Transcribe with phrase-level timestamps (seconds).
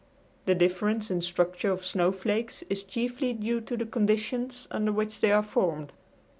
[0.47, 5.31] The difference in structure of snowflakes is chiefly due to the conditions under which they
[5.31, 5.93] are formed.